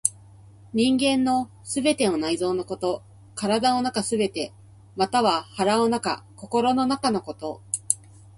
[0.73, 3.03] 人間の全ての内臓のこと、
[3.35, 4.51] 体の中すべて、
[4.95, 7.61] または腹の中、心の中のこと。